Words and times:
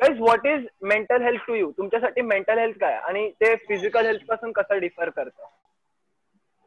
guys 0.00 0.20
what 0.20 0.46
is 0.46 0.66
mental 0.82 1.22
health 1.22 1.46
to 1.46 1.54
you 1.54 1.70
तुमच्यासाठी 1.78 2.20
mental 2.20 2.58
health 2.58 2.78
काय? 2.80 2.94
आणि 2.94 3.28
ते 3.40 3.54
फिजिकल 3.68 4.06
हेल्थपासून 4.06 4.52
कसं 4.52 4.80
डिफर 4.80 5.10
करतं? 5.10 5.42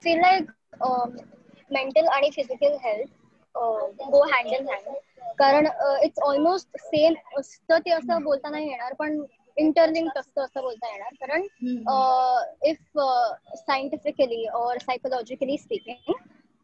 फील 0.05 0.19
लाईक 0.19 0.51
मेंटल 1.71 2.07
आणि 2.07 2.29
physical 2.35 2.75
health 2.83 3.13
go 4.11 4.23
hand 4.25 4.47
in 4.49 4.67
hand 4.69 4.95
कारण 5.39 5.67
इट्स 6.03 6.19
ऑलमोस्ट 6.23 6.77
सेम 6.79 7.13
असतं 7.37 7.77
ते 7.85 7.91
असं 7.91 8.23
बोलता 8.23 8.49
नाही 8.49 8.69
येणार 8.69 8.93
पण 8.93 9.21
इंटरलिंक 9.57 10.17
असतं 10.17 10.41
असं 10.43 10.61
बोलता 10.61 10.91
येणार. 10.91 11.13
कारण 11.19 11.41
इफ 12.63 12.99
सायंटिफिकली 13.57 14.45
और 14.55 14.77
psychologically 14.77 15.57
speaking 15.57 16.13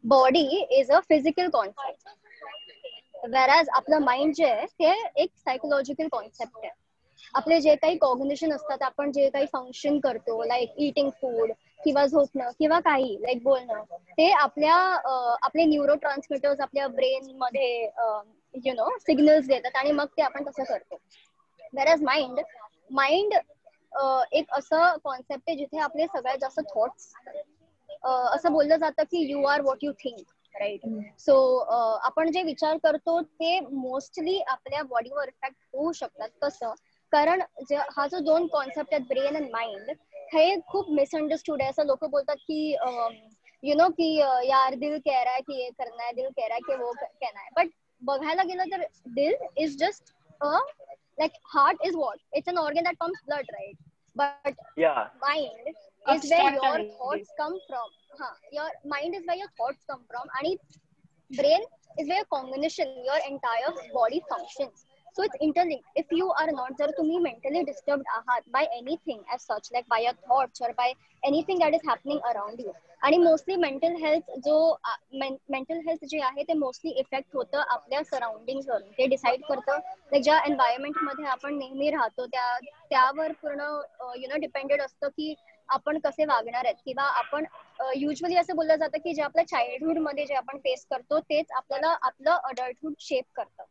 body 0.04 0.44
is 0.70 0.90
a 0.90 0.98
physical 1.08 1.48
concept 1.48 3.26
whereas 3.26 3.68
आपलं 3.74 3.98
माइंड 4.04 4.34
जे 4.34 4.44
आहे 4.44 4.66
ते 4.78 4.92
एक 5.22 5.30
सायकोलॉजिकल 5.36 6.08
कॉन्सेप्ट 6.08 6.56
आहे. 6.56 6.70
आपले 7.34 7.60
जे 7.60 7.74
काही 7.76 7.96
कॉग्निशन 7.98 8.52
असतात 8.52 8.82
आपण 8.82 9.12
जे 9.12 9.28
काही 9.30 9.46
फंक्शन 9.52 9.98
करतो 10.00 10.42
लाईक 10.44 10.74
इटिंग 10.78 11.10
फूड 11.20 11.52
किंवा 11.84 12.04
झोपणं 12.06 12.50
किंवा 12.58 12.78
काही 12.80 13.16
लाईक 13.22 13.42
बोलणं 13.42 13.82
ते 14.18 14.30
आपल्या 14.32 14.74
आपले 15.42 15.64
न्यूरो 15.64 15.94
ट्रान्समिटर्स 15.96 16.60
आपल्या 16.60 16.86
ब्रेन 16.90 17.30
मध्ये 17.38 17.70
यु 18.64 18.74
नो 18.74 18.88
सिग्नल्स 19.00 19.46
देतात 19.46 19.76
आणि 19.76 19.92
मग 19.92 20.06
ते 20.16 20.22
आपण 20.22 20.44
तसं 20.48 20.64
करतो. 20.64 20.96
वेर 21.72 21.94
माइंड 22.02 22.40
माइंड 22.90 23.34
एक 24.32 24.52
असं 24.52 24.96
कॉन्सेप्ट 25.04 25.42
आहे 25.48 25.56
जिथे 25.56 25.78
आपले 25.80 26.06
सगळ्यात 26.06 26.38
जास्त 26.40 26.60
थॉट्स 26.68 27.12
असं 28.04 28.52
बोललं 28.52 28.76
जातं 28.76 29.02
की 29.02 29.26
you 29.30 29.42
are 29.46 29.60
what 29.60 29.84
you 29.84 29.92
think 29.94 30.20
right 30.54 30.80
so 31.18 31.34
आपण 32.04 32.30
जे 32.32 32.42
विचार 32.42 32.76
करतो 32.82 33.20
ते 33.22 33.58
मोस्टली 33.62 34.38
आपल्या 34.48 34.82
बॉडीवर 34.84 35.28
इफेक्ट 35.28 35.56
होऊ 35.74 35.92
शकतात 35.92 36.28
कसं 36.42 36.72
कारण 37.12 37.42
हा 37.90 38.06
जो 38.06 38.18
दोन 38.24 38.46
कॉन्सेप्ट 38.46 38.94
आहेत 38.94 39.06
ब्रेन 39.08 39.36
अँड 39.36 39.50
माइंड 39.52 39.90
है 40.34 40.60
खूब 40.70 40.86
मिसअंडरस्टूड 40.90 41.62
है। 41.62 41.70
लोग 41.84 42.04
बोलता 42.10 42.34
कि 42.34 42.76
um, 42.86 43.14
यू 43.62 43.74
नो 43.74 43.88
कि 43.90 44.08
uh, 44.22 44.40
यार 44.44 44.74
दिल 44.76 44.98
कह 44.98 45.22
रहा 45.22 45.34
है 45.34 45.40
कि 45.40 45.62
ये 45.62 45.70
करना 45.70 46.04
है 46.04 46.12
दिल 46.12 46.28
कह 46.30 46.46
रहा 46.46 46.54
है 46.54 46.60
कि 46.60 46.82
वो 46.82 46.92
कहना 46.92 47.40
है। 47.40 47.48
बट 47.56 47.72
बघायला 48.02 48.42
गेलं 48.42 48.70
तर 48.70 48.86
दिल 49.14 49.36
is 49.58 49.76
just 49.78 50.12
a 50.40 50.58
like 51.20 51.32
heart 51.54 51.86
is 51.86 51.96
what 51.96 52.20
it's 52.36 52.48
an 52.48 52.58
organ 52.58 52.82
that 52.82 52.96
pumps 53.00 53.22
blood 53.26 53.50
right 53.50 53.76
but 54.16 54.56
mind 55.22 55.68
is 55.68 56.26
where 56.34 56.54
your 56.54 56.88
thoughts 57.00 57.34
come 57.38 57.56
from 57.66 57.90
हाँ 58.20 58.34
your 58.54 58.70
mind 58.86 59.14
is 59.14 59.26
where 59.28 59.40
your 59.40 59.50
thoughts 59.60 59.84
come 59.90 60.02
from 60.10 60.28
and 60.38 60.58
brain 61.30 61.66
is 62.00 62.08
where 62.08 62.24
cognition 62.30 63.02
your 63.06 63.20
entire 63.20 63.90
body 63.94 64.20
functions 64.30 64.84
so 65.16 65.24
it's 65.24 65.36
interlink 65.42 65.98
if 65.98 66.12
you 66.12 66.28
are 66.42 66.50
not 66.50 66.78
जर 66.78 66.90
तुम्ही 66.90 67.18
mentally 67.18 67.62
disturb 67.62 68.02
आहात 68.10 68.42
by 68.52 68.64
anything 68.78 69.18
as 69.34 69.40
such 69.40 69.68
like 69.72 69.84
by 69.88 70.04
your 70.04 70.14
thoughts 70.28 70.62
or 70.62 70.70
by 70.76 70.92
anything 71.22 71.60
that 71.60 71.74
is 71.74 71.88
happening 71.88 72.20
around 72.24 72.60
you 72.60 72.72
आणि 73.02 73.16
mostly 73.18 73.56
mental 73.56 73.94
health 74.02 74.30
जो 74.44 74.56
mental 75.14 75.80
health 75.86 76.04
जे 76.10 76.20
आहे 76.22 76.42
ते 76.48 76.54
mostly 76.54 76.90
effect 77.00 77.34
होतं 77.34 77.62
आपल्या 77.68 78.02
सराउंडिंग 78.04 78.60
वरून. 78.68 78.88
ते 78.98 79.06
डिसाईड 79.06 79.42
करतं 79.44 79.78
लाईक 80.12 80.22
ज्या 80.22 80.38
एन्व्हायरमेंटमध्ये 80.46 81.24
आपण 81.28 81.58
नेहमी 81.58 81.90
राहतो 81.90 82.26
त्या 82.26 82.58
त्यावर 82.90 83.32
पूर्ण 83.42 83.60
यु 84.16 84.28
नो 84.28 84.38
डिपेंडेड 84.40 84.82
असतं 84.82 85.08
की 85.08 85.34
आपण 85.68 85.98
कसे 86.04 86.24
वागणार 86.24 86.64
आहेत. 86.64 86.76
किंवा 86.84 87.04
आपण 87.18 87.44
युजली 87.96 88.36
असं 88.36 88.56
बोललं 88.56 88.76
जातं 88.76 88.98
की 89.04 89.14
जे 89.14 89.22
आपल्या 89.22 89.46
चाइल्डहुडमध्ये 89.46 90.26
जे 90.26 90.34
आपण 90.34 90.58
फेस 90.58 90.86
करतो 90.90 91.20
तेच 91.20 91.52
आपल्याला 91.56 91.96
आपलं 92.02 92.30
अडल्टहुड 92.30 92.92
शेप 93.00 93.24
करतं. 93.36 93.62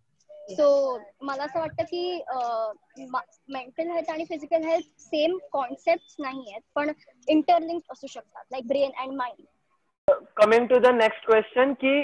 सो 0.49 0.97
मला 1.21 1.43
असं 1.43 1.59
वाटतं 1.59 1.83
की 1.83 2.21
मेंटल 3.49 3.89
हेल्थ 3.89 4.09
आणि 4.11 4.25
फिजिकल 4.29 4.63
हेल्थ 4.63 4.87
सेम 4.99 5.37
कॉन्सेप्ट 5.51 6.15
नाही 6.19 6.51
आहेत 6.51 6.61
पण 6.75 6.91
इंटरलिंक 7.27 7.91
असू 7.91 8.07
शकतात 8.07 8.43
like 8.51 8.67
brain 8.67 8.91
and 8.97 9.13
mind 9.13 9.45
coming 10.35 10.65
to 10.67 10.79
the 10.79 10.87
next 10.87 11.25
question 11.25 11.73
की 11.83 12.01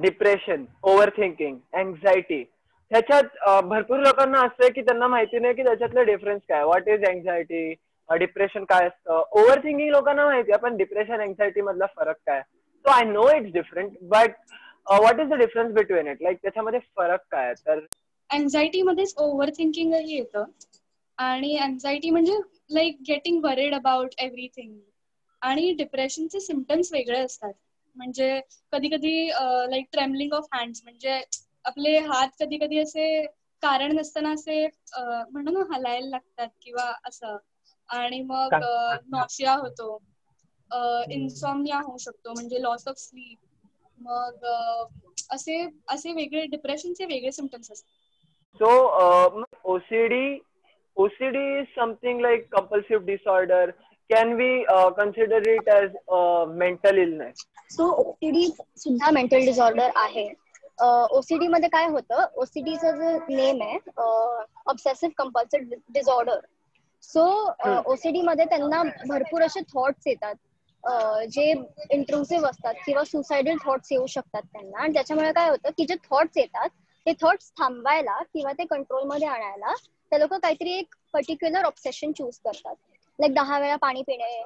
डिप्रेशन 0.00 0.64
ओव्हर 0.82 1.10
थिंकिंग 1.16 1.56
एन्झायटी 1.74 2.44
ह्याच्यात 2.90 3.62
भरपूर 3.64 3.98
लोकांना 3.98 4.38
असं 4.38 4.62
आहे 4.62 4.70
की 4.72 4.82
त्यांना 4.82 5.06
माहिती 5.08 5.38
नाही 5.38 5.54
की 5.54 5.62
त्याच्यातलं 5.64 6.04
डिफरन्स 6.06 6.42
काय. 6.48 6.64
व्हॉट 6.64 6.88
इज 6.88 7.04
एन्झायटी 7.08 7.72
डिप्रेशन 8.08 8.64
काय 8.64 8.86
असतं? 8.86 9.22
ओव्हर 9.30 9.58
थिंकिंग 9.64 9.90
लोकांना 9.90 10.24
माहिती 10.26 10.52
आहे 10.52 10.60
पण 10.62 10.76
डिप्रेशन 10.76 11.20
एन्झायटी 11.20 11.60
मधला 11.60 11.86
फरक 11.96 12.16
काय? 12.26 12.40
So 12.40 12.90
I 12.90 13.04
know 13.04 13.28
it's 13.36 13.52
different 13.52 13.92
but 14.10 14.30
what 14.86 15.20
is 15.20 15.28
the 15.28 15.38
difference 15.38 15.72
between 15.74 16.08
it 16.08 16.22
like 16.22 16.38
त्याच्यामध्ये 16.42 16.80
फरक 16.96 17.24
काय 17.30 17.52
तर 17.66 17.84
एन्झायटी 18.30 18.82
मध्येच 18.82 19.14
ओव्हर 19.18 19.50
थिंकिंगही 19.50 20.14
येतं. 20.14 20.44
आणि 21.18 21.52
एन्झायटी 21.56 22.10
म्हणजे 22.10 22.36
like 22.70 22.96
getting 23.08 23.42
worried 23.44 23.74
about 23.74 24.14
everything 24.18 24.78
आणि 25.42 25.72
डिप्रेशनचे 25.74 26.40
सिमटम्स 26.40 26.92
वेगळे 26.92 27.18
असतात. 27.20 27.52
म्हणजे 27.96 28.40
कधी 28.72 28.88
कधी 28.88 29.28
लाईक 29.70 29.86
ट्रेमलिंग 29.92 30.32
ऑफ 30.32 30.46
हँड्स 30.52 30.80
म्हणजे 30.84 31.20
आपले 31.64 31.96
हात 32.02 32.28
कधी 32.40 32.58
कधी 32.58 32.78
असे 32.78 33.06
कारण 33.62 33.92
नसताना 33.96 34.30
असे 34.32 34.66
म्हणतो 34.66 35.50
ना 35.50 35.64
हलायला 35.74 36.08
लागतात 36.08 36.48
किंवा 36.62 36.92
असं. 37.04 37.36
आणि 37.88 38.20
मग 38.24 38.54
नॉशिया 39.10 39.54
होतो. 39.56 39.98
इन्सॉमनिया 41.10 41.78
होऊ 41.80 41.96
शकतो. 41.98 42.32
म्हणजे 42.32 42.62
लॉस 42.62 42.86
ऑफ 42.88 42.98
स्लीप 42.98 43.38
मग 44.02 44.44
असे 45.30 45.60
असे 45.90 46.12
वेगळे 46.12 46.44
डिप्रेशनचे 46.46 47.04
वेगळे 47.06 47.32
सिमटम्स 47.32 47.70
असतात. 47.72 47.90
So 48.60 48.70
OCD 49.72 50.38
OCD 50.96 51.42
is 51.58 51.66
something 51.76 52.20
like 52.20 52.46
compulsive 52.52 53.04
disorder 53.06 53.70
can 54.10 54.32
we 54.36 54.62
consider 54.96 55.48
it 55.50 55.68
as 55.68 55.96
mental 56.58 56.98
illness 56.98 57.46
so 57.70 57.84
OCD 58.02 58.46
सुद्धा 58.78 59.10
मेंटल 59.10 59.44
डिसऑर्डर 59.46 59.90
आहे. 59.96 60.28
ओसीडी 61.12 61.46
मध्ये 61.48 61.68
काय 61.68 61.86
होतं? 61.88 62.24
ओसीडीचं 62.42 62.96
जे 62.98 63.34
नेम 63.34 63.62
आहे 63.62 63.78
obsessive 64.66 65.12
compulsive 65.18 65.74
disorder 65.94 66.40
so 67.02 67.24
OCD 67.92 68.20
मध्ये 68.22 68.44
त्यांना 68.44 68.82
भरपूर 69.08 69.42
असे 69.42 69.60
थॉट्स 69.74 70.06
येतात. 70.06 70.34
जे 71.30 71.50
इंट्रुसिव्ह 71.90 72.48
असतात 72.48 72.74
किंवा 72.86 73.04
सुसायडल 73.04 73.56
थॉट्स 73.64 73.92
येऊ 73.92 74.06
शकतात 74.06 74.42
त्यांना. 74.42 74.82
आणि 74.82 74.92
त्याच्यामुळे 74.94 75.32
काय 75.32 75.48
होतं 75.50 75.70
की 75.78 75.84
जे 75.86 75.94
थॉट्स 76.10 76.38
येतात 76.38 76.68
ते 77.06 77.12
थॉट्स 77.22 77.50
थांबवायला 77.58 78.18
किंवा 78.24 78.52
ते 78.52 78.64
कंट्रोलमध्ये 78.64 79.28
आणायला 79.28 79.74
ते 80.12 80.18
लोक 80.20 80.34
काहीतरी 80.34 80.72
एक 80.78 80.94
पर्टिक्युलर 81.12 81.64
ऑब्सेशन 81.64 82.12
चूज 82.12 82.38
करतात. 82.38 82.74
लाईक 83.18 83.34
दहा 83.34 83.58
वेळा 83.58 83.76
पाणी 83.76 84.02
पिणे 84.02 84.42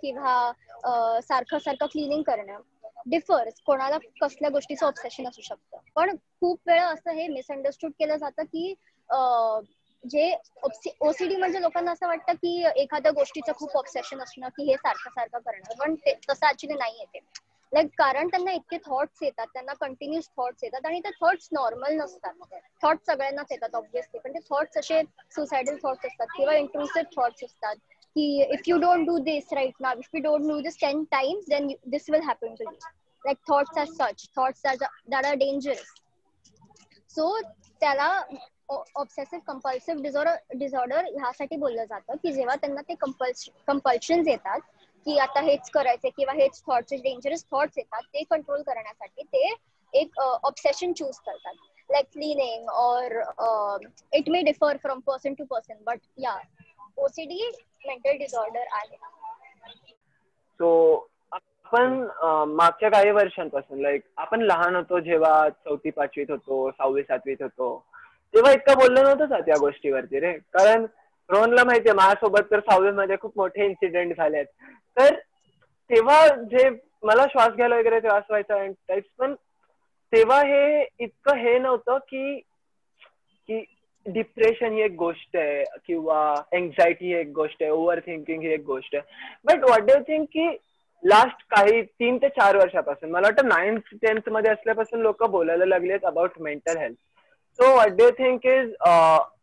किंवा 0.00 1.20
सारखं 1.22 1.58
सारखं 1.58 1.86
क्लिनिंग 1.86 2.22
करणं. 2.22 2.60
डिफर्स 3.06 3.60
कोणाला 3.66 3.98
कसल्या 4.20 4.50
गोष्टीचं 4.50 4.86
ऑब्सेशन 4.86 5.26
असू 5.28 5.42
शकतं. 5.42 5.78
पण 5.94 6.14
खूप 6.40 6.60
वेळा 6.66 6.86
असं 6.88 7.10
हे 7.10 7.26
मिसअंडरस्टूड 7.28 7.92
केलं 7.98 8.16
जातं 8.16 8.44
की 8.44 8.74
जे 10.04 10.32
ओसीडी 11.00 11.36
म्हणजे 11.36 11.60
लोकांना 11.60 11.92
असं 11.92 12.06
वाटतं 12.06 12.34
की 12.34 12.62
एखाद्या 12.76 13.12
गोष्टीचं 13.12 13.52
खूप 13.52 13.76
ऑब्सेशन 13.76 14.20
असणं 14.22 14.48
की 14.50 14.64
हे 14.64 14.76
सारखं 14.76 15.10
सारखं 15.10 15.38
करणं 15.40 15.78
पण 15.78 15.94
ते 15.96 16.14
तसं 16.28 16.46
ऍक्च्युली 16.46 16.76
नाही 16.76 16.98
येते 16.98 17.18
लाईक 17.72 17.86
कारण 17.98 18.28
त्यांना 18.28 18.52
इतके 18.52 18.76
थॉट्स 18.80 19.22
येतात 19.22 19.46
त्यांना 19.52 19.72
कंटिन्युअस 19.76 20.28
थॉट्स 20.30 20.64
येतात 20.64 20.86
आणि 20.86 21.00
ते 21.00 21.10
थॉट्स 21.12 21.48
नॉर्मल 21.52 21.94
नसतात. 21.94 22.34
थॉट्स 22.82 23.06
सगळ्यांनाच 23.06 23.46
येतात 23.50 23.74
ऑब्व्हियसली 23.74 24.18
पण 24.18 24.32
ते 24.34 24.38
थॉट्स 24.50 24.78
असे 24.78 25.00
सुसायडल 25.30 25.76
थॉट्स 25.82 26.06
असतात 26.06 26.26
किंवा 26.36 26.54
इंट्रुसिव्ह 26.56 27.08
थॉट्स 27.16 27.44
असतात 27.44 27.76
की 28.16 28.26
if 28.44 28.62
you 28.66 28.76
don't 28.78 29.06
do 29.06 29.16
this 29.22 29.52
right 29.52 29.74
now 29.80 29.98
if 29.98 30.08
you 30.14 30.20
don't 30.22 30.48
do 30.48 30.60
this 30.60 30.78
ten 30.80 31.02
times 31.10 31.48
then 31.48 31.68
this 31.86 32.10
will 32.10 32.22
happen 32.22 32.54
to 32.54 32.64
you 32.64 32.76
like 33.24 33.38
thoughts 33.48 33.78
are 33.78 33.86
such 33.90 34.28
thoughts 34.36 34.62
that 34.66 35.24
are 35.24 35.34
dangerous 35.36 35.94
so 37.14 37.38
त्याला 37.80 38.08
obsessive 38.94 39.42
compulsive 39.46 40.02
disorder 40.02 40.56
disorder 40.58 41.04
ह्यासाठी 41.14 41.56
बोललं 41.56 41.84
जातं 41.84 42.16
की 42.22 42.32
जेव्हा 42.32 42.54
त्यांना 42.56 42.80
ते 42.88 42.94
compulsion 43.66 44.22
येतात 44.28 44.60
की 45.06 45.18
आता 45.18 45.40
हेच 45.42 45.70
करायचे 45.70 46.08
किंवा 46.10 46.32
हेच 46.34 46.62
थॉटचे 46.66 46.96
डेंजरस 46.98 47.44
थॉट्स 47.52 47.78
येतात 47.78 48.02
ते 48.14 48.22
कंट्रोल 48.30 48.62
करण्यासाठी 48.62 49.22
ते 49.24 49.52
एक 49.92 50.18
ऑब्सेशन 50.20 50.92
चूज 50.92 51.18
करतात. 51.18 51.54
लाईक 51.90 52.06
क्लिनिंग 52.12 52.68
और 52.70 53.12
it 54.18 54.28
may 54.30 54.42
differ 54.42 54.76
from 54.82 55.00
person 55.06 55.34
to 55.34 55.44
person 55.50 55.82
but 55.86 55.98
या 56.18 56.36
ओसीडी 56.98 57.50
मेंटल 57.86 58.16
डिसऑर्डर 58.18 58.66
आहे. 58.72 58.96
सो 60.60 61.08
आपण 61.32 62.06
मागच्या 62.48 62.88
काही 62.90 63.10
वर्षांपासून 63.10 63.80
लाईक 63.82 64.02
आपण 64.16 64.42
लहान 64.42 64.76
होतो 64.76 64.98
जेव्हा 65.00 65.48
चौथी 65.50 65.90
पाचवीत 65.90 66.30
होतो 66.30 66.70
सहावी 66.70 67.02
सातवीत 67.02 67.42
होतो 67.42 67.74
तेव्हा 68.34 68.52
इतकं 68.52 68.78
बोललं 68.78 69.02
नव्हतं 69.02 69.40
त्या 69.40 69.56
गोष्टीवरती 69.60 70.20
रे. 70.20 70.32
कारण 70.32 70.86
रोहनला 71.30 71.64
माहितीये 71.64 71.94
माझ्यासोबत 71.94 72.50
तर 72.50 72.60
सहावीमध्ये 72.60 73.16
खूप 73.20 73.32
मोठे 73.36 73.64
इन्सिडेंट 73.64 74.16
झालेत. 74.16 74.46
तर 74.96 75.14
तेव्हा 75.90 76.26
जे 76.50 76.68
मला 77.02 77.24
श्वास 77.32 77.54
घ्यायला 77.56 77.76
वगैरे 77.76 78.00
त्रास 78.00 78.24
व्हायचा 78.28 78.66
टाईप्स 78.66 79.08
पण 79.18 79.34
तेव्हा 80.12 80.40
हे 80.42 80.82
इतकं 80.98 81.36
हे 81.36 81.58
नव्हतं 81.58 81.98
की 82.08 82.38
की 83.48 83.64
डिप्रेशन 84.06 84.72
ही 84.72 84.82
एक 84.82 84.94
गोष्ट 84.98 85.36
आहे 85.36 85.62
किंवा 85.86 86.34
एन्झायटी 86.52 87.06
ही 87.06 87.14
एक 87.20 87.30
गोष्ट 87.34 87.62
आहे 87.62 87.70
ओव्हर 87.70 88.00
थिंकिंग 88.06 88.42
ही 88.42 88.52
एक 88.52 88.64
गोष्ट 88.64 88.94
आहे. 88.96 89.02
बट 89.44 89.64
वॉट 89.70 89.82
डू 89.82 89.98
थिंक 90.08 90.26
की 90.32 90.46
लास्ट 91.02 91.44
काही 91.50 91.82
तीन 91.82 92.16
ते 92.16 92.28
चार 92.28 92.56
वर्षापासून 92.56 93.10
मला 93.10 93.26
वाटतं 93.26 93.48
नाईन्थ 93.48 93.94
टेन्थमध्ये 94.02 94.50
असल्यापासून 94.50 95.00
लोक 95.00 95.24
बोलायला 95.30 95.64
लागलेत 95.64 96.04
about 96.04 96.38
mental 96.40 96.76
health 96.78 96.96
so 97.58 97.68
what 97.68 97.92
do 97.94 98.10
think 98.14 98.46
is 98.46 98.74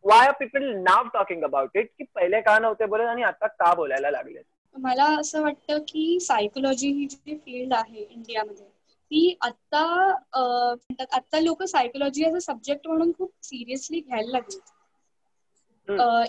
why 0.06 0.26
are 0.28 0.32
people 0.40 0.64
now 0.82 1.08
talking 1.14 1.44
about 1.44 1.78
it 1.78 1.92
की 1.92 2.04
पहिले 2.06 2.42
का 2.42 2.58
नव्हते 2.60 2.86
बोलत 2.88 3.08
आणि 3.08 3.24
आता 3.26 3.48
का 3.50 3.74
बोलायला 3.76 4.10
लागलेत? 4.12 4.44
मला 4.76 5.06
असं 5.18 5.42
वाटतं 5.42 5.80
की 5.88 6.20
सायकोलॉजी 6.22 6.92
ही 6.94 7.06
जी 7.08 7.36
फील्ड 7.38 7.74
आहे 7.74 8.02
इंडियामध्ये 8.04 8.66
ती 9.12 9.36
आता 9.42 9.84
म्हणतात 10.38 11.14
आता 11.14 11.40
लोक 11.40 11.64
सायकोलॉजी 11.66 12.24
एज 12.26 12.36
अ 12.36 12.40
सब्जेक्ट 12.42 12.88
म्हणून 12.88 13.12
खूप 13.14 13.32
सिरियसली 13.44 14.00
घ्यायला 14.02 14.32
लागले 14.32 14.60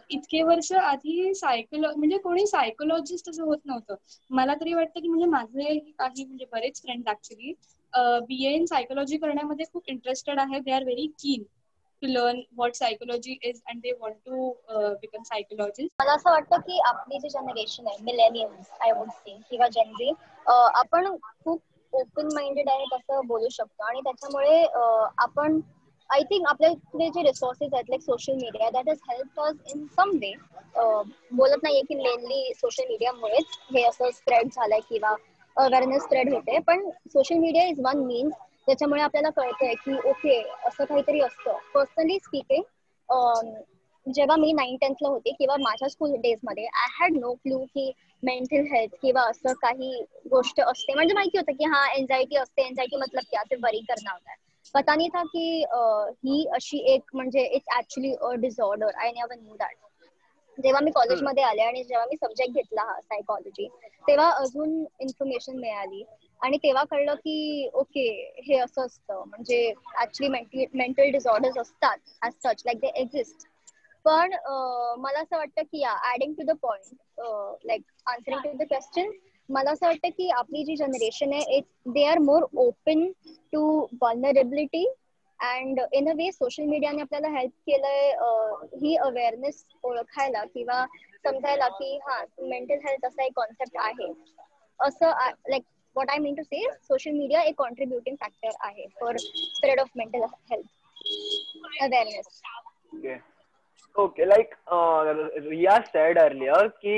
इतके 0.08 0.42
वर्ष 0.42 0.72
आधी 0.74 1.32
सायकोलॉ 1.34 1.90
म्हणजे 1.96 2.18
कोणी 2.18 2.46
सायकोलॉजिस्ट 2.46 3.28
असं 3.30 3.42
होत 3.44 3.58
नव्हतं. 3.64 3.94
मला 4.30 4.54
तरी 4.56 4.74
वाटतं 4.74 5.00
की 5.00 5.08
म्हणजे 5.08 5.26
माझे 5.28 5.78
काही 5.90 6.24
म्हणजे 6.24 6.44
बरेच 6.52 6.80
friend 6.82 7.08
actually 7.08 7.52
B 8.26 8.44
A 8.46 8.52
in 8.54 8.64
psychology 8.66 9.16
करण्यामध्ये 9.18 9.66
खूप 9.72 9.88
इंटरेस्टेड 9.88 10.38
आहे. 10.40 10.58
They 10.60 10.70
are 10.72 10.84
very 10.84 11.06
keen 11.18 11.42
to 12.02 12.08
learn 12.08 12.40
what 12.52 12.74
psychology 12.74 13.38
is 13.42 13.60
and 13.70 13.80
they 13.80 13.92
want 14.00 14.16
to 14.26 14.48
become 15.00 15.22
psychologist 15.22 15.94
मला 16.00 16.12
असं 16.12 16.30
वाटतं 16.30 16.60
की 16.60 16.80
आपली 16.86 17.18
जी 17.18 17.28
जनरेशन 17.28 17.86
आहे 17.86 18.02
मिलेनियम्स 18.04 18.70
आय 18.80 18.92
वुड 18.92 19.10
से 19.10 19.38
किंवा 19.50 19.68
जनजी 19.72 20.12
आपण 20.46 21.16
खूप 21.16 21.60
ओपन 21.92 22.28
माइंडेड 22.34 22.68
आहे 22.70 22.84
असं 22.94 23.26
बोलू 23.26 23.48
शकतो. 23.48 23.84
आणि 23.84 24.00
त्याच्यामुळे 24.00 24.62
आपण 25.18 25.60
आय 26.10 26.22
थिंक 26.30 26.46
आपल्याकडे 26.48 27.08
जे 27.08 27.22
रिसोर्सेस 27.22 27.74
आहेत 27.74 27.90
like 27.90 28.00
social 28.00 28.34
media 28.34 28.70
that 28.70 28.88
is 28.88 28.98
help 29.10 29.40
us 29.40 29.56
in 29.74 29.86
some 29.96 30.10
way 30.22 30.32
बोलत 30.76 31.62
नाहीये 31.62 31.82
की 31.82 31.94
मेनली 31.94 32.52
सोशल 32.56 32.88
मीडियामुळेच 32.88 33.58
हे 33.74 33.82
असं 33.84 34.10
स्प्रेड 34.14 34.48
झालंय 34.52 34.80
किंवा 34.88 35.14
अवेअरनेस 35.56 36.02
स्प्रेड 36.02 36.32
होते 36.34 36.58
पण 36.66 36.88
social 37.08 37.38
media 37.38 37.66
is 37.66 37.80
one 37.84 38.04
means 38.04 38.34
त्याच्यामुळे 38.68 39.02
आपल्याला 39.02 39.30
कळतंय 39.32 39.74
की 39.76 39.96
ओके 40.04 40.40
असं 40.66 40.84
काहीतरी 40.84 41.20
असतं. 41.20 41.56
पर्सनली 41.74 42.18
स्पीकिंग 42.20 42.62
जेव्हा 44.06 44.36
मी 44.36 44.52
नाईन 44.52 44.76
टेन्थला 44.76 45.08
होते 45.08 45.32
किंवा 45.32 45.56
माझ्या 45.58 45.88
स्कूल 45.88 46.14
डेजमध्ये 46.20 46.64
आय 46.66 46.86
हॅड 46.92 47.16
नो 47.16 47.32
क्लू 47.34 47.58
की 47.66 47.90
मेंटल 48.22 48.64
हेल्थ 48.66 48.94
किंवा 49.02 49.22
असं 49.30 49.52
काही 49.56 49.92
गोष्ट 50.30 50.60
असते. 50.62 50.94
म्हणजे 50.94 51.14
माहिती 51.14 51.38
होतं 51.38 51.52
की 51.52 51.64
हा 51.66 51.86
एन्झायटी 51.92 52.36
असते. 52.36 52.62
एन्झायटी 52.62 52.96
मतलब 52.96 53.22
क्या? 53.24 53.42
ते 53.42 53.56
बरी 53.58 53.80
करणार 53.82 54.14
होता 54.14 54.34
पता 54.74 54.94
नाही 54.94 55.08
था 55.08 55.22
की 55.26 55.64
ही 56.18 56.44
अशी 56.54 56.78
एक 56.92 57.10
म्हणजे 57.14 57.44
it's 57.46 57.76
actually 57.78 58.12
a 58.22 58.32
disorder 58.40 58.94
I 58.96 59.10
never 59.12 59.36
knew 59.36 59.56
that 59.56 59.76
जेव्हा 60.58 60.80
मी 60.80 60.90
कॉलेजमध्ये 60.90 61.42
आले 61.44 61.62
आणि 61.62 61.82
जेव्हा 61.84 62.06
मी 62.06 62.16
सब्जेक्ट 62.16 62.54
घेतला 62.54 62.82
हा 62.82 63.00
सायकॉलॉजी 63.00 63.68
तेव्हा 64.08 64.30
अजून 64.32 64.78
इन्फॉर्मेशन 65.00 65.58
मिळाली. 65.58 66.02
आणि 66.40 66.56
तेव्हा 66.62 66.82
कळलं 66.84 67.14
की 67.16 67.68
ओके 67.74 68.06
हे 68.46 68.56
असं 68.58 68.84
असतं. 68.84 69.22
म्हणजे 69.26 69.72
ऍक्च्युली 70.02 70.66
मेंटल 70.74 71.10
डिसऑर्डर्स 71.12 71.58
असतात 71.58 71.98
as 72.22 72.32
such 72.46 72.62
like 72.66 72.78
they 72.80 72.90
exist 72.96 73.46
पण 74.04 74.32
मला 74.98 75.20
असं 75.20 75.36
वाटतं 75.36 75.62
की 75.62 75.80
या 75.80 75.94
adding 76.12 76.32
to 76.34 76.42
the 76.44 76.56
point 76.62 77.20
like 77.66 77.82
answering 78.06 78.40
to 78.42 78.52
the 78.54 78.66
question 78.68 79.10
मला 79.48 79.70
असं 79.70 79.86
वाटतं 79.86 80.08
की 80.08 80.28
आपली 80.30 80.64
जी 80.64 80.76
जनरेशन 80.76 81.32
आहे 81.32 81.60
they 81.86 82.04
are 82.06 82.18
more 82.20 82.44
open 82.58 83.06
to 83.52 83.62
vulnerability 84.02 84.84
and 85.42 85.80
in 85.92 86.08
a 86.10 86.12
way 86.16 86.30
social 86.32 86.64
मीडियाने 86.64 87.02
आपल्याला 87.02 87.28
हेल्प 87.30 87.52
केलंय 87.66 88.10
ही 88.82 88.94
अवेअरनेस 88.98 89.64
ओळखायला 89.84 90.44
किंवा 90.44 90.84
समजायला 91.24 91.68
की 91.70 91.96
हा 92.04 92.22
मेंटल 92.40 92.78
हेल्थ 92.84 93.06
असा 93.06 93.24
एक 93.24 93.32
कॉन्सेप्ट 93.36 93.76
आहे. 93.80 94.12
असं 94.80 95.10
like 95.48 95.62
what 95.96 96.10
I 96.10 96.18
mean 96.18 96.34
to 96.34 96.42
say 96.42 96.62
social 96.82 97.10
media 97.10 97.42
एक 97.42 97.54
कॉन्ट्रीब्युटिंग 97.58 98.16
फॅक्टर 98.20 98.56
आहे 98.60 98.86
for 99.00 99.16
spread 99.18 99.80
of 99.80 99.90
mental 99.96 100.24
health 100.50 101.82
awareness 101.82 102.40
okay 103.96 104.24
like 104.24 104.54
Riya 104.68 105.78
said 105.86 106.18
earlier 106.18 106.66
की 106.84 106.96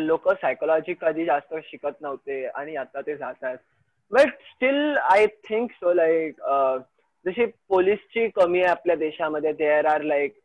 लोक 0.00 0.28
सायकोलॉजी 0.32 0.94
कधी 1.00 1.24
जास्त 1.24 1.54
शिकत 1.66 1.96
नव्हते 2.02 2.44
आणि 2.46 2.74
आता 2.76 3.00
ते 3.00 3.16
जात 3.16 3.44
आहेत 3.44 3.58
but 4.12 4.34
still 4.44 4.96
I 5.04 5.26
think 5.44 5.72
so 5.72 5.92
like 5.94 6.40
जशी 7.24 7.44
पोलीसची 7.68 8.28
कमी 8.28 8.60
आहे 8.60 8.70
आपल्या 8.70 8.96
देशामध्ये 8.96 9.52
there 9.52 9.86
are 9.86 10.02
like 10.02 10.36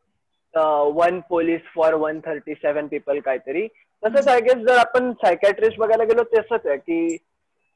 one 0.95 1.19
police 1.29 1.61
for 1.75 1.93
one 1.93 2.19
thirty 2.25 2.53
seven 2.53 2.87
people 2.87 3.19
काहीतरी. 3.19 3.67
तसंच 4.03 4.27
आय 4.27 4.39
गेस 4.41 4.65
जर 4.65 4.77
आपण 4.77 5.11
सायकॅट्रिस्ट 5.23 5.77
बघायला 5.79 6.03
गेलो 6.03 6.23
तसंच 6.33 6.65
आहे 6.65 6.77
की 6.77 7.17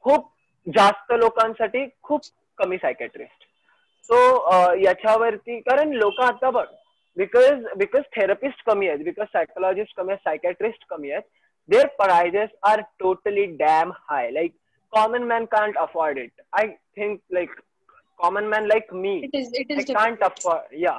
खूप 0.04 0.28
जास्त 0.66 1.12
लोकांसाठी 1.12 1.86
खूप 2.02 2.22
कमी 2.58 2.76
सायकॅट्रिस्ट 2.76 3.46
सो 4.10 4.16
uh, 4.50 4.84
याच्यावरती 4.84 5.58
कारण 5.60 5.92
लोक 5.92 6.20
आता 6.22 6.50
बघ 6.50 6.64
बिकॉज 7.16 7.64
बिकॉज 7.76 8.02
थेरपिस्ट 8.16 8.62
कमी 8.66 8.88
आहेत 8.88 9.04
बिकॉज 9.04 9.26
सायकोलॉजिस्ट 9.32 9.96
कमी 9.96 10.12
आहेत 10.12 10.28
सायकॅट्रिस्ट 10.28 10.84
कमी 10.90 11.10
आहेत 11.10 11.22
their 11.68 11.86
prices 11.98 12.50
are 12.62 12.80
totally 13.00 13.44
damn 13.56 13.90
high 14.10 14.30
like 14.30 14.52
common 14.92 15.22
man 15.22 15.44
can't 15.44 15.76
afford 15.78 16.18
it 16.18 16.40
I 16.52 16.66
think 16.96 17.18
like 17.30 17.60
common 18.18 18.44
man 18.44 18.66
like 18.66 18.94
me 18.94 19.20
can't 19.94 20.22
afford 20.24 20.74
या 20.80 20.98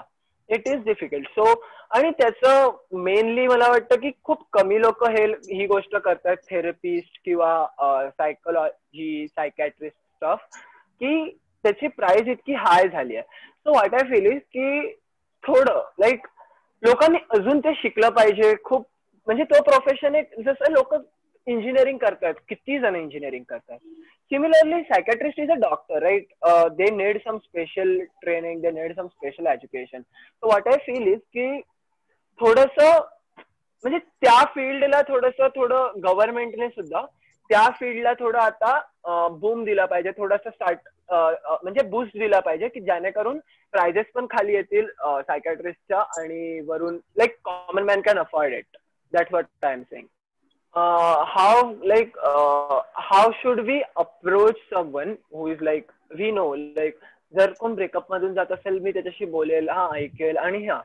इट 0.50 0.68
इज 0.68 0.84
डिफिकल्ट 0.84 1.28
सो 1.30 1.54
आणि 1.92 2.10
त्याचं 2.12 2.72
mainly 3.04 3.48
मला 3.48 3.68
वाटतं 3.70 3.96
की 3.96 4.12
खूप 4.24 4.44
कमी 4.54 4.80
लोक 4.82 5.04
हे 5.10 5.26
ही 5.54 5.66
गोष्ट 5.66 5.96
करतात 5.96 6.36
थेरपिस्ट 6.50 7.20
किंवा 7.26 8.10
सायकोलॉजी 8.10 9.28
सायकॅट्रिस्ट 9.28 9.98
स्टफ 9.98 10.58
की 11.02 11.30
त्याची 11.64 11.88
प्राइस 11.88 12.28
इतकी 12.28 12.54
हाय 12.54 12.88
झाली 12.88 13.16
आहे. 13.16 13.24
So 13.24 13.72
what 13.72 13.94
I 13.94 14.04
feel 14.10 14.26
is 14.26 14.42
की 14.56 14.92
थोडं 15.44 15.82
लाईक 16.00 16.28
लोकांनी 16.84 17.18
अजून 17.30 17.60
ते 17.60 17.74
शिकलं 17.74 18.10
पाहिजे 18.10 18.54
खूप 18.64 18.88
म्हणजे 19.28 19.44
तो 19.44 19.62
प्रोफेशन 19.62 20.16
एक 20.16 20.40
जसं 20.40 20.72
लोक 20.72 20.94
इंजिनिअरिंग 21.48 21.98
करतात 21.98 22.34
किती 22.50 22.78
जण 22.80 22.96
इंजिनिअरिंग 22.96 23.44
करतात? 23.44 23.78
Similarly 24.32 24.82
psychiatrist 24.84 25.40
is 25.40 25.52
a 25.52 25.56
doctor 25.60 26.02
right 26.02 26.34
they 26.74 26.90
need 26.96 27.18
some 27.22 27.38
special 27.38 27.98
training 28.22 28.62
they 28.62 28.72
need 28.72 28.96
some 28.96 29.08
special 29.08 29.48
education 29.48 30.02
so 30.02 30.48
what 30.48 30.68
I 30.68 30.78
feel 30.86 31.08
is 31.08 31.20
की 31.34 31.60
थोडस 32.40 32.80
म्हणजे 32.80 33.98
त्या 34.22 34.44
फील्डला 34.56 35.02
थोडस 35.08 35.42
थोडं 35.56 36.00
गव्हर्नमेंटने 36.04 36.68
सुद्धा 36.70 37.06
त्या 37.50 37.70
फील्डला 37.80 38.14
थोडं 38.14 38.38
आता 38.40 39.28
बूम 39.32 39.64
दिला 39.66 39.86
पाहिजे. 39.86 40.12
थोडासा 40.18 40.50
स्टार्ट 40.50 40.80
म्हणजे 41.12 41.84
बूस्ट 41.90 42.18
दिला 42.20 42.40
पाहिजे 42.40 42.68
की 42.68 42.80
जेणेकरून 42.82 43.40
प्राइजेस 43.74 44.06
पण 44.16 44.26
खाली 44.32 44.54
येतील 44.54 44.88
सायकॅट्रिस्टच्या 45.00 46.00
आणि 46.18 46.60
वरून 46.68 47.00
like 47.18 47.36
common 47.46 47.84
man 47.84 48.02
can 48.06 48.20
afford 48.20 48.54
it 48.54 48.78
that 49.14 49.34
what 49.34 49.46
I 49.64 49.74
am 49.74 49.82
saying 49.84 50.06
how 50.76 51.72
like 51.84 52.18
how 53.04 53.32
should 53.34 53.60
we 53.60 53.80
approach 53.98 54.58
someone 54.94 55.16
who 55.34 55.48
is 55.48 55.62
like 55.62 55.92
we 56.12 56.32
know 56.32 56.54
like 56.56 57.00
जर 57.34 57.52
कोण 57.60 57.74
ब्रेकअप 57.76 58.12
मधून 58.12 58.34
जात 58.34 58.52
असेल 58.52 58.80
मी 58.80 58.92
त्याच्याशी 58.92 59.26
बोलेल 59.26 59.70
हा 59.70 59.88
ऐकेल 59.96 60.38
आणि 60.38 60.66
हा. 60.68 60.80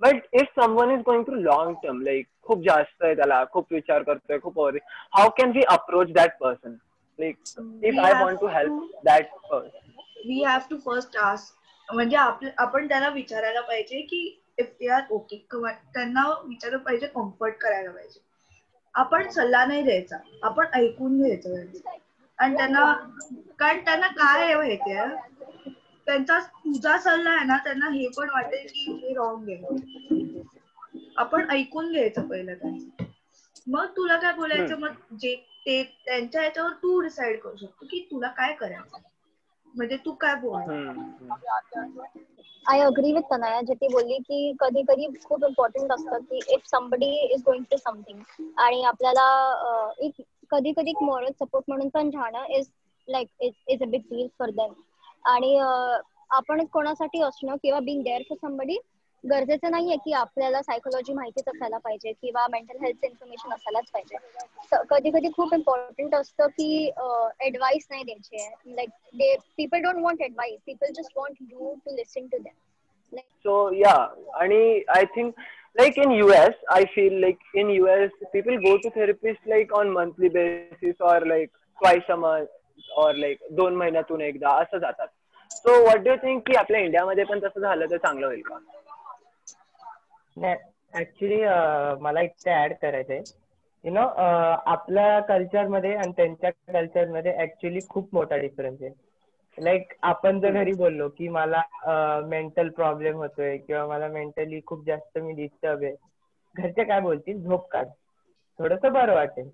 But 0.00 0.16
if 0.32 0.46
someone 0.56 0.90
is 0.90 1.00
going 1.00 1.24
to 1.24 1.34
long 1.34 1.74
term 1.82 2.00
like 2.02 2.26
खूप 2.42 2.62
जास्त 2.64 3.02
आहे 3.04 3.14
त्याला 3.14 3.44
खूप 3.44 3.72
विचार 3.72 4.02
करतोय 4.02 4.38
खूप 4.38 4.60
how 4.60 5.28
can 5.38 5.50
we 5.50 5.62
approach 5.68 6.12
that 6.12 6.38
person 6.40 6.74
like 7.18 7.36
if 7.84 7.98
I 7.98 8.22
want 8.22 8.40
to 8.40 8.46
help 8.46 8.80
that 9.04 9.26
person 9.50 9.88
we 10.28 10.42
have 10.44 10.60
to 10.70 10.76
first 10.76 11.16
ask 11.16 11.92
म्हणजे 11.92 12.16
आपण 12.16 12.88
त्यांना 12.88 13.08
विचारायला 13.08 13.60
पाहिजे 13.60 14.00
की 14.00 14.26
इफ 14.58 14.66
दे 14.80 14.88
आर 14.88 15.02
ओके 15.10 15.36
त्यांना 15.54 16.28
विचारलं 16.44 16.78
पाहिजे 16.78 17.06
कम्फर्ट 17.06 17.54
करायला 17.60 17.90
पाहिजे. 17.90 18.20
आपण 18.94 19.28
सल्ला 19.30 19.64
नाही 19.64 19.82
द्यायचा. 19.82 20.16
आपण 20.42 20.66
ऐकून 20.74 21.16
घ्यायचं 21.16 21.56
आणि 22.38 22.56
त्यांना 22.56 22.92
कारण 23.58 23.84
त्यांना 23.84 24.06
काय 24.10 24.42
आहे 24.42 24.54
माहितीये 24.56 25.06
त्यांचा 26.06 26.38
तुझा 26.40 26.96
सल्ला 27.00 27.30
आहे 27.30 27.44
ना 27.44 27.56
त्यांना 27.64 27.88
हे 27.90 28.08
पण 28.10 28.30
वाटेल 28.30 28.66
की 28.68 28.92
हे 28.98 29.14
रॉंग 29.14 29.48
आहे. 29.48 29.78
आपण 31.18 31.50
ऐकून 31.50 31.90
घ्यायचं 31.90 32.22
पहिलं 32.22 32.54
त्यांचं. 32.54 33.04
मग 33.66 33.86
तुला 33.92 34.16
काय 34.18 34.32
बोलायचं? 34.34 34.78
मग 34.78 35.14
जे 35.14 35.34
ते 35.66 35.82
त्यांच्या 36.04 36.42
याच्यावर 36.44 36.72
तू 36.74 37.00
डिसाइड 37.00 37.40
करू 37.40 37.56
शकतो 37.56 37.86
की 37.86 38.06
तुला 38.10 38.28
काय 38.32 38.54
करायचं 38.54 38.98
म्हणजे 39.74 39.96
तू 40.04 40.12
काय 40.16 40.34
बोल 40.36 40.62
आय 42.66 42.80
अग्री 42.80 43.12
विथ 43.12 43.22
तनया 43.22 43.60
जे 43.62 43.74
ती 43.74 43.88
बोलली 43.88 44.18
की 44.20 44.52
कधी 44.60 44.82
कधी 44.82 45.06
खूप 45.24 45.44
इम्पॉर्टंट 45.44 45.92
असतं 45.92 46.18
की 46.22 46.40
if 46.54 46.66
somebody 46.66 47.10
is 47.34 47.42
going 47.42 47.64
to 47.70 47.76
something 47.76 48.42
आणि 48.58 48.82
आपल्याला 48.84 49.24
एक 49.98 50.20
कधी 50.50 50.72
कधी 50.72 50.92
मॉरल 51.02 51.30
सपोर्ट 51.40 51.64
म्हणून 51.68 51.88
पण 51.88 52.10
राहणं 52.10 52.44
is 52.56 52.68
like 53.08 53.28
is 53.68 53.82
a 53.82 53.86
big 53.86 54.02
deal 54.10 54.26
for 54.38 54.50
them 54.52 54.72
आणि 55.24 55.56
आपण 56.30 56.64
कोणासाठी 56.72 57.22
असणं 57.22 57.56
किंवा 57.62 57.80
बिंग 57.80 58.02
देअर 58.02 58.22
फॉर 58.22 58.36
समबडी 58.42 58.78
गरजेचं 59.24 59.70
नाहीये 59.70 59.96
की 60.04 60.12
आपल्याला 60.12 60.60
सायकोलॉजी 60.62 61.12
माहितीच 61.12 61.48
असायला 61.48 61.78
पाहिजे 61.78 62.12
किंवा 62.12 62.46
मेंटल 62.50 62.84
हेल्थ 62.84 63.04
इन्फॉर्मेशन 63.04 63.52
असायलाच 63.52 63.90
पाहिजे. 63.94 64.16
कधी 64.90 65.10
कधी 65.10 65.28
खूप 65.36 65.54
इम्पॉर्टंट 65.54 66.14
असतं 66.14 66.46
की 66.58 66.90
ऍडवाइस 67.46 67.86
नाही 67.90 68.04
द्यायची 68.04 68.74
like 68.76 68.90
they 69.18 69.34
people 69.56 69.82
don't 69.82 70.02
want 70.04 70.22
advice 70.24 70.58
people 70.66 70.92
just 70.96 71.18
want 71.18 71.42
you 71.50 71.74
to 71.84 71.96
listen 71.96 72.26
to 72.26 72.38
them 72.38 73.16
so 73.16 73.72
yeah 73.74 73.96
आणि 74.42 74.82
I 74.96 75.04
think 75.16 75.32
like 75.78 75.98
in 76.02 76.12
US, 76.12 76.56
I 76.74 76.78
feel 76.92 77.12
like 77.24 77.42
in 77.60 77.68
US 77.72 78.14
people 78.32 78.56
go 78.62 78.70
to 78.84 78.90
therapists 78.94 79.44
like 79.52 79.74
on 79.80 79.92
monthly 79.96 80.30
basis 80.36 81.04
or 81.10 81.12
like 81.32 81.52
twice 81.78 82.08
a 82.14 82.16
month 82.22 82.48
or 83.02 83.06
like 83.18 83.44
दोन 83.58 83.76
महिन्यातून 83.76 84.20
एकदा 84.20 84.54
असं 84.62 84.78
जातात. 84.78 85.06
So 85.50 85.80
what 85.82 86.00
do 86.04 86.16
think 86.22 86.42
की 86.46 86.56
आपल्या 86.58 86.80
इंडियामध्ये 86.80 87.24
पण 87.24 87.38
तसं 87.44 87.60
झालं 87.60 87.90
तर 87.90 87.96
चांगलं 87.96 88.26
होईल 88.26 88.42
का? 88.42 88.58
ऍक्च्युली 90.40 91.40
मला 92.02 92.20
इथे 92.20 92.62
ऍड 92.64 92.72
करायचंय. 92.82 93.20
यु 93.84 93.92
नो 93.92 94.00
आपल्या 94.70 95.20
कल्चरमध्ये 95.28 95.94
आणि 95.96 96.12
त्यांच्या 96.16 96.50
कल्चरमध्ये 96.72 97.36
ऍक्च्युली 97.42 97.80
खूप 97.88 98.08
मोठा 98.14 98.36
डिफरन्स 98.36 98.82
आहे. 98.82 98.92
लाईक 99.58 99.92
आपण 100.02 100.40
जर 100.40 100.52
घरी 100.60 100.72
बोललो 100.76 101.08
की 101.16 101.28
मला 101.28 101.62
मेंटल 102.28 102.68
प्रॉब्लेम 102.76 103.16
होतोय 103.16 103.56
किंवा 103.58 103.86
मला 103.86 104.08
मेंटली 104.08 104.60
खूप 104.66 104.84
जास्त 104.86 105.18
मी 105.18 105.32
डिस्टर्ब 105.34 105.82
आहे 105.82 105.94
घरचे 106.54 106.84
काय 106.84 107.00
बोलतील? 107.00 107.42
झोप 107.42 107.66
काढ. 107.70 107.86
थोडस 108.58 108.84
बरं 108.84 109.14
वाटेल. 109.14 109.50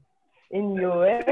In 0.51 0.71
US 0.81 1.29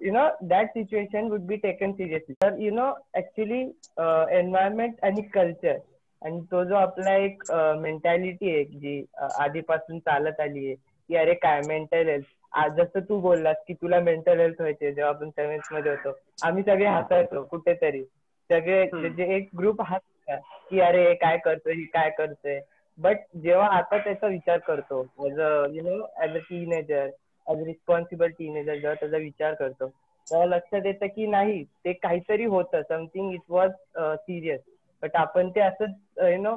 you 0.00 0.12
know 0.12 0.28
that 0.48 0.70
situation 0.70 1.28
would 1.30 1.40
be 1.46 1.56
taken 1.58 1.92
seriously 1.92 2.34
तर 2.42 2.58
यु 2.60 2.70
नो 2.74 2.90
ऍक्च्युली 3.16 3.60
एन्व्हायरमेंट 3.60 5.04
आणि 5.04 5.22
कल्चर 5.34 5.78
आणि 6.22 6.40
तो 6.50 6.62
जो 6.64 6.74
आपला 6.76 7.14
एक 7.16 7.42
मेंटॅलिटी 7.78 8.50
आहे 8.50 8.64
जी 8.66 9.04
आधीपासून 9.36 9.98
चालत 10.00 10.40
आली 10.40 10.66
आहे 10.66 10.74
की 10.74 11.16
अरे 11.16 11.34
काय 11.36 11.60
मेंटल 11.62 12.08
हेल्थ 12.08 12.26
आज 12.54 12.72
जसं 12.74 13.00
तू 13.00 13.20
बोललास 13.20 13.56
की 13.62 13.74
तुला 13.74 14.00
मेंटल 14.00 14.40
हेल्थ 14.40 14.60
व्हायचे 14.60 14.92
जेव्हा 14.92 15.10
आपण 15.10 15.30
सेव्हन्थमध्ये 15.30 15.90
होतो 15.90 16.16
आम्ही 16.42 16.62
सगळे 16.64 16.86
हसायचो 16.88 17.42
कुठेतरी. 17.44 18.02
सगळे 18.50 19.08
जे 19.10 19.24
एक 19.36 19.48
ग्रुप 19.52 19.80
हसता 19.86 20.36
की 20.70 20.80
अरे 20.80 21.12
काय 21.16 21.36
करतोय 21.38 21.74
ही 21.74 21.84
काय 21.86 22.10
करतोय. 22.10 22.58
बट 22.98 23.18
जेव्हा 23.36 23.66
आता 23.70 23.98
त्याचा 23.98 24.26
विचार 24.28 24.58
करतो 24.60 25.02
as 25.18 25.40
a 25.40 25.50
you 25.72 25.82
know 25.82 25.96
as 26.18 26.36
a 26.36 26.40
teenager 26.40 27.06
as 27.46 27.58
a 27.58 27.64
responsible 27.66 28.30
teenager 28.32 28.74
जेव्हा 28.74 28.94
त्याचा 28.94 29.16
विचार 29.18 29.54
करतो 29.56 29.88
तेव्हा 30.26 30.46
लक्षात 30.46 30.86
येतं 30.86 31.06
की 31.08 31.26
नाही 31.28 31.62
ते 31.76 31.92
काहीतरी 31.94 32.44
होतं 32.46 32.82
something 32.88 33.32
it 33.34 33.40
was 33.48 33.70
serious 33.98 34.60
but 35.01 35.15
आपण 35.15 35.49
ते 35.55 35.59
असंच 35.61 36.23
यु 36.31 36.41
नो 36.41 36.55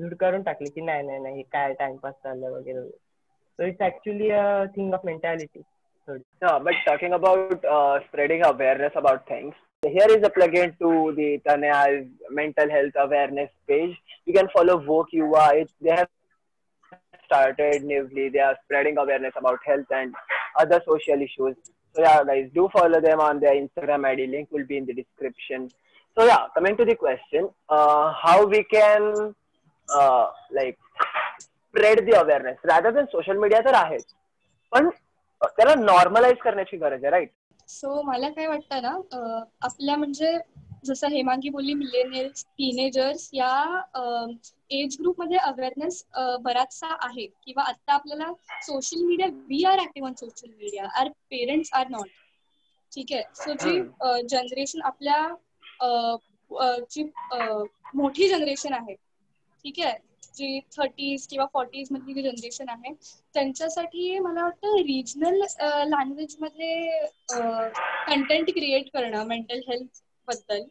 धुडकारून 0.00 0.42
टाकले 0.42 0.70
की 0.74 0.80
नाही 0.80 1.06
नाही 1.06 1.18
नाही 1.22 1.42
काय 1.52 1.72
टाइमपास 1.78 2.14
चाललंय 2.24 2.50
वगैरे 2.50 2.88
So 3.56 3.64
it's 3.64 3.80
actually 3.80 4.30
a 4.30 4.68
thing 4.74 4.92
of 4.92 5.04
mentality. 5.04 5.64
Yeah, 6.08 6.58
but 6.58 6.74
talking 6.86 7.12
about 7.12 7.64
uh, 7.64 8.00
spreading 8.08 8.44
awareness 8.44 8.92
about 8.96 9.26
things, 9.28 9.54
here 9.82 10.08
is 10.08 10.24
a 10.24 10.30
plugin 10.30 10.76
to 10.78 11.14
the 11.16 11.40
Tanya's 11.46 12.06
mental 12.30 12.68
health 12.68 12.92
awareness 12.96 13.50
page. 13.68 13.96
You 14.26 14.34
can 14.34 14.48
follow 14.54 14.78
Vogue 14.78 15.12
UA. 15.12 15.48
It, 15.54 15.70
they 15.80 15.90
have 15.90 16.08
started 17.24 17.84
newly. 17.84 18.28
They 18.28 18.40
are 18.40 18.56
spreading 18.64 18.98
awareness 18.98 19.32
about 19.36 19.60
health 19.64 19.86
and 19.90 20.14
other 20.58 20.82
social 20.86 21.22
issues. 21.22 21.56
So 21.94 22.02
yeah, 22.02 22.24
guys, 22.24 22.50
do 22.54 22.68
follow 22.72 23.00
them 23.00 23.20
on 23.20 23.40
their 23.40 23.54
Instagram 23.54 24.04
ID. 24.04 24.26
Link 24.26 24.48
will 24.50 24.66
be 24.66 24.76
in 24.76 24.86
the 24.86 24.94
description. 24.94 25.70
So 26.19 26.25
yeah, 26.25 26.47
coming 26.53 26.75
to 26.75 26.83
the 26.83 26.95
question, 26.95 27.47
uh, 27.69 28.11
how 28.11 28.45
we 28.45 28.63
can 28.65 29.33
uh, 29.87 30.25
like 30.51 30.77
spread 31.41 31.99
the 32.05 32.11
awareness 32.17 32.57
rather 32.65 32.91
than 32.91 33.05
social 33.11 33.37
media 33.37 33.59
तर 33.65 33.73
आहेच. 33.73 34.05
पण 34.73 34.89
त्याला 35.41 35.75
normalise 35.75 36.37
करण्याची 36.43 36.77
गरज 36.77 37.03
आहे 37.03 37.11
right 37.11 37.31
so 37.69 38.01
मला 38.01 38.29
काय 38.29 38.47
वाटतं 38.47 38.81
ना 38.81 39.43
आपल्या 39.65 39.95
म्हणजे 39.97 40.37
जसं 40.85 41.07
हेमांगी 41.11 41.49
बोलली 41.49 41.73
मिलेनियल्स 41.73 42.45
टीनेजर्स 42.57 43.29
या 43.33 43.55
एज 44.81 44.97
ग्रुपमध्ये 45.01 45.37
अवेअरनेस 45.37 46.03
बराचसा 46.41 46.95
आहे. 47.01 47.25
किंवा 47.45 47.63
आता 47.63 47.93
आपल्याला 47.93 48.31
social 48.65 49.03
media 49.05 49.27
we 49.49 49.63
are 49.65 49.79
active 49.79 50.07
on 50.07 50.13
social 50.19 50.49
media 50.49 50.87
are 50.99 51.09
parents 51.29 51.69
are 51.73 51.87
not 51.89 52.07
ठीक 52.91 53.13
आहे? 53.13 53.23
सो 53.35 53.53
जी 53.53 53.81
जनरेशन 54.29 54.81
आपल्या 54.85 55.27
जी 56.89 57.03
मोठी 57.95 58.27
जनरेशन 58.29 58.73
आहे 58.73 58.93
ठीक 59.65 59.79
आहे? 59.79 59.97
जी 60.35 60.59
थर्टीज 60.71 61.25
किंवा 61.27 61.45
फॉर्टीज 61.53 61.87
मधली 61.91 62.13
जी 62.13 62.21
जनरेशन 62.23 62.69
आहे 62.69 62.93
त्यांच्यासाठी 63.35 64.19
मला 64.19 64.43
वाटतं 64.43 64.75
रिजनल 64.79 65.41
लँग्वेजमध्ये 65.87 67.05
कंटेंट 68.07 68.49
क्रिएट 68.49 68.89
करणं 68.89 69.25
mental 69.27 69.59
हेल्थबद्दल 69.67 70.63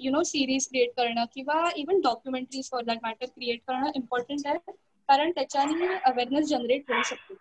U 0.00 0.10
know 0.10 0.22
series 0.24 0.66
create 0.68 0.92
करणं 0.96 1.24
किंवा 1.34 1.68
even 1.76 2.00
documentaries 2.02 2.70
for 2.70 2.82
that 2.84 2.98
matter 3.02 3.26
create 3.26 3.60
करणं 3.62 3.90
इम्पॉर्टंट 3.96 4.46
आहे 4.46 4.72
कारण 5.08 5.30
त्याच्याने 5.30 5.86
अवेअरनेस 5.96 6.48
जनरेट 6.48 6.90
होऊ 6.90 7.02
शकते. 7.04 7.34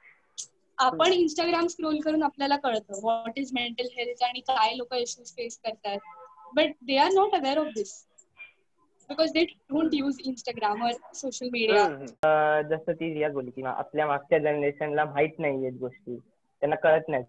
आपण 0.78 1.12
इंस्टाग्राम 1.14 1.68
स्क्रोल 1.68 2.00
करून 2.02 2.24
आपल्याला 2.24 2.56
कळतं 2.60 3.00
व्हॉट 3.02 3.38
इज 3.38 3.52
मेंटल 3.54 3.88
हेल्थ 3.92 4.24
आणि 4.24 4.40
काय 4.48 4.76
लोक 4.76 4.94
इश्यूज 4.96 5.32
फेस 5.34 5.58
करतात 5.60 5.98
but 6.52 6.76
they 6.84 6.98
are 6.98 7.12
not 7.14 7.36
aware 7.36 7.58
of 7.60 7.68
this 7.76 7.94
because 9.10 9.32
they 9.32 9.44
don't 9.46 9.94
use 9.94 10.20
Instagram 10.26 10.84
or 10.84 10.92
social 11.16 11.50
media 11.52 11.88
जसं 12.70 12.94
ती 12.94 13.14
रिया 13.14 13.30
बोलली 13.30 13.52
की 13.52 13.64
आपल्या 13.68 14.08
मागच्या 14.08 14.40
जनरेशनला 14.40 15.06
माहीत 15.06 15.40
नाही 15.40 15.66
आहेत 15.66 15.80
गोष्टी. 15.80 16.16
त्यांना 16.62 16.76
कळत 16.78 17.10
नाही 17.10 17.24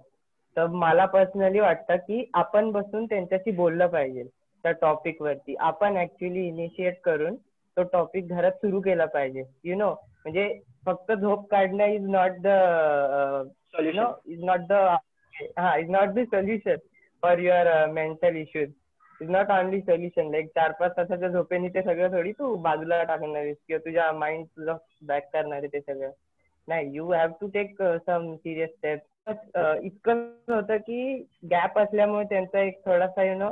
तर 0.57 0.67
मला 0.77 1.05
पर्सनली 1.07 1.61
वाटतं 1.61 1.97
की 1.99 2.25
आपण 2.35 2.71
बसून 2.73 3.05
त्यांच्याशी 3.07 3.51
बोललं 3.57 3.87
पाहिजे 3.89 4.23
त्या 4.25 4.73
टॉपिक 4.81 5.23
वरती. 5.23 5.55
आपण 5.61 5.97
ऍक्च्युली 5.99 6.47
इनिशिएट 6.49 7.01
करून 7.05 7.37
तो 7.77 7.83
टॉपिक 7.93 8.29
घरात 8.29 8.53
सुरू 8.61 8.81
केला 8.81 9.05
पाहिजे. 9.07 9.43
यु 9.65 9.77
नो 9.77 9.91
म्हणजे 9.91 10.49
फक्त 10.87 11.13
झोप 11.13 11.49
काढणं 11.51 11.85
is 11.87 12.07
not 12.11 12.39
the 12.41 12.47
no 13.95 14.11
is 14.27 14.45
not 14.45 14.67
the 14.69 14.73
हा 15.59 15.77
is 15.79 15.91
not 15.91 16.09
the 16.15 16.25
solution 16.25 16.77
for 17.23 17.39
your 17.39 17.87
mental 17.93 18.37
issues 18.37 18.69
is 19.23 19.31
not 19.31 19.51
only 19.51 19.81
solution 19.81 20.31
like 20.31 20.47
चार 20.47 20.73
पाच 20.73 20.97
तासाच्या 20.97 21.29
झोपेने 21.29 21.69
ते 21.69 21.83
सगळं 21.83 22.13
थोडी 22.13 22.33
तू 22.33 22.55
बाजूला 22.63 23.03
टाकणार 23.03 23.41
आहेस 23.41 23.57
किंवा 23.67 23.85
तुझ्या 23.85 24.11
माइंड 24.13 24.45
तुझं 24.47 24.77
बॅक 25.03 25.29
करणार 25.33 25.59
आहे 25.59 25.73
ते 25.73 25.81
सगळं. 25.81 26.11
नाही 26.69 26.95
you 26.95 27.11
have 27.13 27.29
to 27.41 27.47
take 27.55 27.83
some 28.07 28.35
serious 28.35 28.71
step 28.71 28.99
इतकं 29.83 30.23
होतं 30.49 30.77
की 30.77 31.17
गॅप 31.51 31.79
असल्यामुळे 31.79 32.25
त्यांचा 32.25 32.61
एक 32.61 32.85
थोडासा 32.85 33.25
you 33.25 33.35
know 33.39 33.51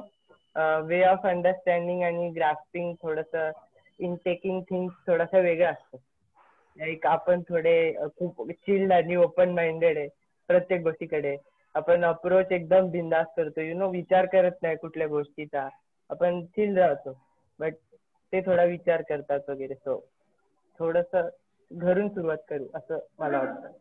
way 0.87 1.03
of 1.03 1.27
understanding 1.27 2.03
आणि 2.03 2.29
ग्राफ्टिंग 2.31 2.95
थोडस 3.03 3.37
इन 3.99 4.15
टेकिंग 4.25 4.61
थिंग्स 4.61 4.95
थोडासा 5.07 5.39
वेगळा 5.39 5.69
असतो. 5.71 6.00
लाईक 6.77 7.07
आपण 7.07 7.43
थोडे 7.49 7.95
uh, 8.03 8.09
खूप 8.19 8.50
चिल्ड 8.50 8.93
आणि 8.93 9.17
ओपन 9.17 9.50
माइंडेड 9.50 9.99
आहे 9.99 10.09
प्रत्येक 10.49 10.81
गोष्टीकडे. 10.83 11.37
आपण 11.75 12.05
अप्रोच 12.05 12.53
एकदम 12.53 12.89
बिंदास 12.91 13.27
करतो 13.37 13.61
यु 13.61 13.77
नो 13.79 13.91
विचार 13.91 14.27
करत 14.27 14.62
नाही 14.62 14.77
कुठल्या 14.77 15.07
गोष्टीचा 15.09 15.69
आपण 16.11 16.45
चिल 16.47 16.79
राहतो 16.79 17.12
बट 17.61 17.75
ते 18.33 18.41
थोडा 18.41 18.65
विचार 18.65 19.03
करतात 19.09 19.49
वगैरे 19.49 19.75
सो 19.75 19.99
थोडस 20.81 21.17
घरून 21.71 22.09
सुरुवात 22.09 22.39
करू 22.49 22.67
असं 22.75 22.99
मला 23.19 23.39
वाटतं 23.39 23.79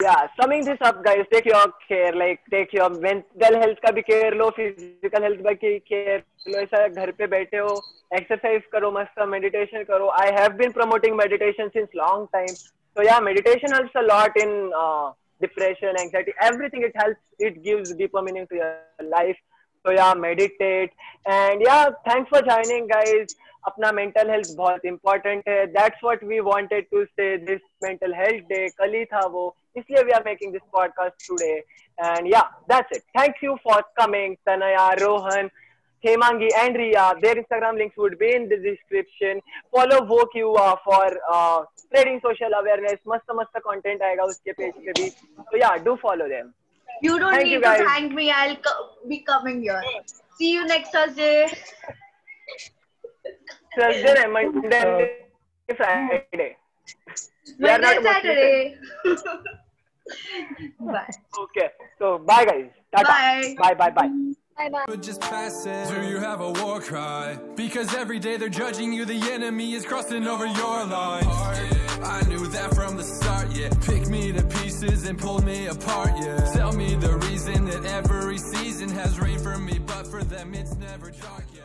yeah 0.00 0.14
summing 0.36 0.64
this 0.64 0.82
up 0.88 1.00
guys 1.04 1.26
take 1.30 1.46
your 1.46 1.68
care 1.88 2.14
like 2.14 2.38
take 2.50 2.74
your 2.74 2.90
mental 3.02 3.56
health 3.56 3.78
का 3.78 3.90
भी 3.92 4.00
केयर 4.02 4.34
लो 4.34 4.48
फिजिकल 4.56 5.22
हेल्थ 5.22 5.42
का 5.44 5.52
केयर 5.62 6.20
लो 6.46 6.58
ऐसा 6.58 6.86
घर 6.86 7.10
पे 7.10 7.26
बैठे 7.28 7.58
हो 7.58 7.74
एक्सरसाइज 8.10 8.62
करो 8.72 8.90
मस्त 8.90 9.20
मेडिटेशन 9.28 9.82
करो 9.82 10.08
I 10.20 10.30
have 10.32 10.52
been 10.58 10.70
promoting 10.72 11.16
meditation 11.16 11.68
since 11.68 11.88
long 11.96 12.26
time 12.32 12.46
so 12.46 13.02
yeah 13.02 13.18
meditation 13.20 13.74
helps 13.74 13.96
a 13.96 14.02
lot 14.02 14.38
in 14.38 14.56
depression, 15.41 15.95
anxiety, 15.99 16.33
everything. 16.41 16.83
It 16.83 16.93
helps. 16.95 17.19
It 17.39 17.63
gives 17.63 17.93
deeper 17.93 18.21
meaning 18.21 18.47
to 18.47 18.55
your 18.55 18.75
life. 19.01 19.37
So 19.85 19.91
yeah, 19.91 20.13
meditate 20.15 20.91
and 21.25 21.61
yeah, 21.61 21.89
thanks 22.05 22.29
for 22.29 22.41
joining, 22.41 22.87
guys. 22.87 23.35
Apna 23.67 23.91
mental 23.91 24.29
health 24.29 24.51
बहुत 24.57 24.85
important 24.85 25.47
है 25.49 25.65
that's 25.67 26.03
what 26.03 26.23
we 26.23 26.39
wanted 26.47 26.85
to 26.91 27.03
say 27.05 27.37
this 27.45 27.61
mental 27.83 28.13
health 28.15 28.43
day 28.49 28.67
कल 28.79 28.93
ही 28.95 29.03
था 29.13 29.25
वो 29.35 29.45
इसलिए 29.77 30.03
we 30.03 30.11
are 30.17 30.23
making 30.25 30.51
this 30.53 30.61
podcast 30.73 31.27
today 31.27 31.53
and 31.97 32.27
yeah 32.33 32.41
that's 32.71 32.97
it 32.97 33.03
thank 33.19 33.43
you 33.43 33.55
for 33.63 33.81
coming 34.01 34.35
Tanaya 34.49 34.87
Rohan 34.99 35.49
Hemangi 36.04 36.48
and 36.58 36.76
Riya. 36.76 37.14
Their 37.22 37.34
Instagram 37.36 37.76
links 37.78 37.96
would 37.96 38.18
be 38.18 38.34
in 38.34 38.48
the 38.48 38.56
description. 38.56 39.40
Follow 39.70 40.00
VoQA 40.12 40.78
for 40.84 41.08
uh, 41.30 41.64
spreading 41.76 42.20
social 42.22 42.52
awareness. 42.60 42.98
मस्त 43.06 43.34
मस्त 43.40 43.60
content 43.66 44.02
आएगा 44.02 44.24
उसके 44.32 44.52
page 44.52 44.72
पे 44.86 44.92
भी. 45.00 45.10
So 45.50 45.56
yeah, 45.56 45.76
do 45.78 45.96
follow 46.06 46.28
them. 46.28 46.54
You 47.02 47.18
don't 47.18 47.32
Thank 47.32 47.44
need 47.44 47.52
you, 47.52 47.60
to 47.60 47.84
thank 47.84 48.12
me. 48.12 48.30
I'll 48.30 48.56
co- 48.56 48.88
be 49.08 49.20
coming 49.20 49.62
here. 49.62 49.82
See 50.38 50.52
you 50.52 50.66
next 50.66 50.90
Thursday. 50.90 51.46
Thursday, 53.76 54.14
नहीं, 54.14 54.32
Monday, 54.32 55.10
Friday. 55.76 56.56
Monday, 57.58 57.94
Saturday. 58.02 58.76
Bye. 60.80 61.06
Okay. 61.44 61.68
So 61.98 62.18
bye 62.18 62.44
guys. 62.44 62.70
Tata. 62.92 63.08
Bye. 63.08 63.54
Bye 63.58 63.74
bye 63.74 63.90
bye. 63.90 64.34
Just 65.00 65.20
pass 65.22 65.64
it. 65.64 65.88
Do 65.88 66.06
you 66.06 66.18
have 66.18 66.40
a 66.40 66.50
war 66.50 66.80
cry? 66.80 67.38
Because 67.56 67.94
every 67.94 68.18
day 68.18 68.36
they're 68.36 68.50
judging 68.50 68.92
you, 68.92 69.06
the 69.06 69.32
enemy 69.32 69.72
is 69.72 69.86
crossing 69.86 70.26
over 70.26 70.46
your 70.46 70.84
lines. 70.84 71.26
I 72.02 72.22
knew 72.28 72.46
that 72.48 72.74
from 72.74 72.96
the 72.96 73.02
start, 73.02 73.50
yeah. 73.56 73.70
Pick 73.86 74.08
me 74.08 74.32
to 74.32 74.42
pieces 74.42 75.06
and 75.06 75.18
pull 75.18 75.42
me 75.42 75.66
apart, 75.66 76.12
yeah. 76.20 76.52
Tell 76.54 76.72
me 76.72 76.94
the 76.94 77.16
reason 77.28 77.64
that 77.66 77.84
every 77.86 78.36
season 78.36 78.90
has 78.90 79.18
rain 79.18 79.38
for 79.38 79.56
me, 79.56 79.78
but 79.78 80.06
for 80.06 80.22
them 80.22 80.54
it's 80.54 80.76
never 80.76 81.10
dark, 81.10 81.44
yeah. 81.54 81.59